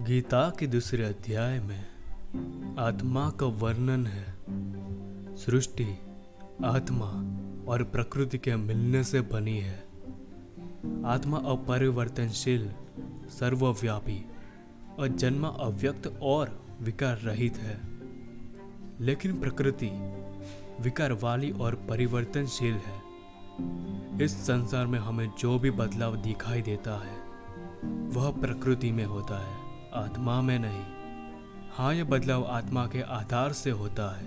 गीता 0.00 0.52
के 0.58 0.66
दूसरे 0.66 1.04
अध्याय 1.04 1.60
में 1.60 1.84
आत्मा 2.78 3.30
का 3.30 3.46
वर्णन 3.46 4.06
है। 4.06 4.36
सृष्टि, 5.36 5.98
आत्मा 6.64 7.06
और 7.72 7.82
प्रकृति 7.82 8.38
के 8.38 8.56
मिलने 8.56 9.04
से 9.04 9.20
बनी 9.20 9.58
है। 9.58 9.88
आत्मा 11.04 11.36
अपरिवर्तनशील, 11.38 12.70
सर्वव्यापी 13.30 14.26
और 14.98 15.08
जन्म 15.08 15.46
अव्यक्त 15.46 16.18
और 16.22 16.66
विकार 16.80 17.18
रहित 17.18 17.56
है। 17.56 17.80
लेकिन 19.00 19.40
प्रकृति 19.40 19.90
विकार 20.80 21.12
वाली 21.12 21.50
और 21.50 21.74
परिवर्तनशील 21.74 22.74
है। 22.74 23.02
इस 24.22 24.46
संसार 24.46 24.86
में 24.86 24.98
हमें 24.98 25.30
जो 25.38 25.58
भी 25.58 25.70
बदलाव 25.70 26.16
दिखाई 26.16 26.62
देता 26.62 26.98
है 26.98 27.27
वह 27.84 28.30
प्रकृति 28.30 28.92
में 28.92 29.04
होता 29.04 29.46
है, 29.46 29.56
आत्मा 29.94 30.42
में 30.42 30.58
नहीं। 30.58 30.84
हाँ 31.72 31.94
यह 31.94 32.04
बदलाव 32.04 32.44
आत्मा 32.44 32.86
के 32.86 33.02
आधार 33.02 33.52
से 33.52 33.70
होता 33.70 34.16
है। 34.16 34.24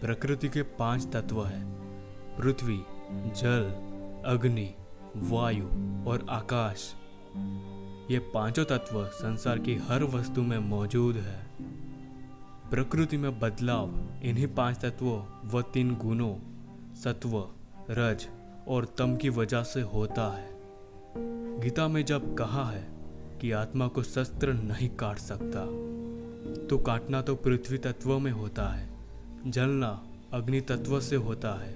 प्रकृति 0.00 0.48
के 0.48 0.62
पाँच 0.62 1.08
तत्व 1.12 1.44
हैं। 1.44 1.72
पृथ्वी, 2.40 2.82
जल, 3.12 3.64
अग्नि, 4.26 4.74
वायु 5.16 5.64
और 6.10 6.26
आकाश। 6.30 6.94
ये 8.10 8.18
पाँचों 8.18 8.64
तत्व 8.64 9.06
संसार 9.06 9.58
की 9.58 9.74
हर 9.74 10.04
वस्तु 10.04 10.42
में 10.42 10.58
मौजूद 10.58 11.16
है। 11.16 11.46
प्रकृति 12.70 13.16
में 13.16 13.40
बदलाव, 13.40 13.90
इन्हीं 14.22 14.46
पाँच 14.46 14.76
तत्वों 14.76 15.48
व 15.48 15.62
तीन 15.62 15.94
गुणों, 15.94 16.36
सत्व, 16.94 17.48
रज 17.90 18.28
और 18.68 18.84
तम 18.84 19.16
की 19.16 19.28
वजह 19.28 19.62
से 19.62 19.80
होता 19.80 20.36
है। 20.36 20.51
गीता 21.62 21.86
में 21.88 22.04
जब 22.04 22.34
कहा 22.34 22.64
है 22.70 22.82
कि 23.40 23.50
आत्मा 23.52 23.86
को 23.86 24.02
शस्त्र 24.02 24.52
नहीं 24.52 24.88
काट 24.90 25.18
सकता 25.18 25.60
तो 26.66 26.78
काटना 26.78 27.20
तो 27.22 27.34
पृथ्वी 27.34 27.78
तत्व 27.78 28.18
में 28.18 28.30
होता 28.30 28.66
है, 28.68 28.88
जलना 29.46 29.90
अग्नि 30.32 30.60
तत्व 30.60 30.98
से 31.00 31.16
होता 31.16 31.52
है, 31.60 31.74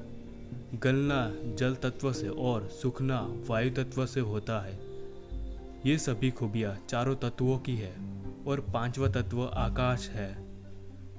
गलना 0.75 1.20
जल 1.56 1.75
तत्व 1.75 2.12
से 2.12 2.28
और 2.28 2.69
सूखना 2.72 3.20
वायु 3.48 3.70
तत्व 3.70 4.05
से 4.06 4.20
होता 4.20 4.60
है। 4.60 4.78
ये 5.86 5.97
सभी 5.98 6.30
खूबियाँ 6.30 6.77
चारों 6.88 7.14
तत्वों 7.16 7.58
की 7.58 7.77
है 7.77 7.94
और 8.47 8.60
पांचवा 8.75 9.08
तत्व 9.08 9.44
आकाश 9.44 10.08
है, 10.08 10.36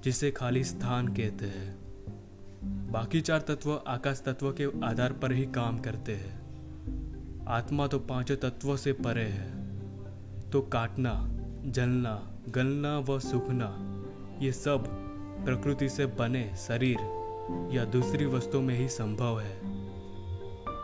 जिसे 0.03 0.31
खाली 0.31 0.63
स्थान 0.63 1.07
कहते 1.07 1.45
हैं। 1.45 2.91
बाकी 2.91 3.21
चार 3.21 3.45
तत्व 3.47 3.79
आकाश 3.87 4.21
तत्व 4.25 4.51
के 4.51 4.67
आधार 4.83 5.13
पर 5.13 5.31
ही 5.31 5.45
काम 5.45 5.79
करते 5.79 6.15
हैं। 6.15 6.46
आत्मा 7.47 7.87
तो 7.87 7.99
पाँचों 7.99 8.35
तत्वों 8.35 8.77
से 8.77 8.93
परे 8.93 9.23
है। 9.23 9.67
तो 10.49 10.61
काटना, 10.61 11.27
जलना, 11.65 12.31
गलना 12.49 12.99
व 12.99 13.19
सूखना, 13.19 13.77
ये 14.39 14.51
सब 14.51 14.83
प्रकृति 15.45 15.89
से 15.89 16.05
बने 16.05 16.55
शरीर 16.57 16.97
या 17.71 17.85
दूसरी 17.85 18.25
वस्तु 18.25 18.61
में 18.61 18.75
ही 18.75 18.89
संभव 18.89 19.39
है। 19.39 19.57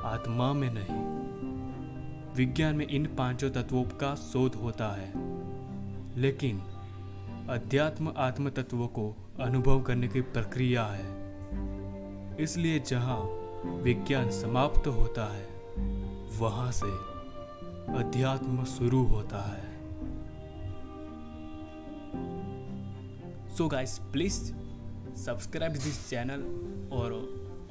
आत्मा 0.03 0.53
में 0.53 0.69
नहीं। 0.73 1.13
विज्ञान 2.35 2.75
में 2.75 2.87
इन 2.87 3.05
पाँचों 3.05 3.51
तत्वों 3.51 3.83
का 3.83 4.15
शोध 4.15 4.55
होता 4.55 4.87
है। 4.87 5.13
लेकिन 6.19 6.59
अध्यात्म 7.49 8.13
आत्म 8.17 8.49
तत्वों 8.49 8.87
को 8.87 9.31
अनुभव 9.39 9.81
करने 9.81 10.07
की 10.07 10.21
प्रक्रिया 10.21 10.85
है। 10.85 11.05
इसलिए 12.39 12.79
जहाँ 12.79 13.17
विज्ञान 13.81 14.29
समाप्त 14.29 14.87
होता 14.87 15.25
है 15.25 15.53
वहाँ 16.39 16.71
से 16.71 16.87
अध्यात्म 17.97 18.63
शुरू 18.65 19.03
होता 19.03 19.41
है। 19.41 19.71
So 23.57 23.67
guys 23.67 23.97
please 24.11 24.39
subscribe 25.15 25.73
this 25.73 26.09
channel 26.09 26.43
और 26.91 27.13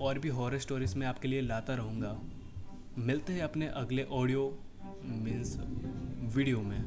और 0.01 0.19
भी 0.19 0.29
हॉरर 0.29 0.59
स्टोरीज 0.59 0.95
में 0.95 1.07
आपके 1.07 1.29
लिए 1.29 1.41
लाता 1.41 1.75
रहूँगा। 1.75 2.17
मिलते 2.99 3.33
हैं 3.33 3.43
अपने 3.43 3.67
अगले 3.67 4.05
ऑडियो 4.13 4.59
मीन्स 5.05 5.57
वीडियो 6.37 6.61
में। 6.61 6.81